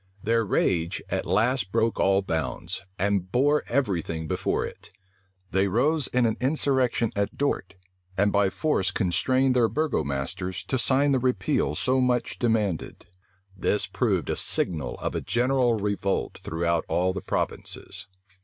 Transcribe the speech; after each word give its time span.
Their 0.23 0.43
rage 0.43 0.99
at 1.09 1.27
last 1.27 1.71
broke 1.71 1.99
all 1.99 2.23
bounds, 2.23 2.83
and 2.97 3.31
bore 3.31 3.63
every 3.67 4.01
thing 4.01 4.27
before 4.27 4.65
it. 4.65 4.89
They 5.51 5.67
rose 5.67 6.07
in 6.07 6.25
an 6.25 6.37
insurrection 6.41 7.11
at 7.15 7.37
Dort, 7.37 7.75
and 8.17 8.31
by 8.31 8.49
force 8.49 8.89
constrained 8.89 9.55
their 9.55 9.69
burgomasters 9.69 10.63
to 10.69 10.79
sign 10.79 11.11
the 11.11 11.19
repeal 11.19 11.75
so 11.75 12.01
much 12.01 12.39
demanded. 12.39 13.05
This 13.55 13.85
proved 13.85 14.31
a 14.31 14.35
signal 14.35 14.95
of 14.97 15.13
a 15.13 15.21
general 15.21 15.75
revolt 15.75 16.39
throughout 16.43 16.83
all 16.87 17.13
the 17.13 17.21
provinces. 17.21 18.07